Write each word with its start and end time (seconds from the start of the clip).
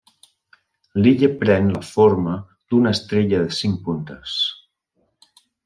L'illa 1.01 1.29
pren 1.43 1.67
la 1.75 1.81
forma 1.89 2.33
d'una 2.73 2.95
estrella 2.97 3.43
de 3.45 3.55
cinc 3.61 3.79
puntes. 3.91 4.39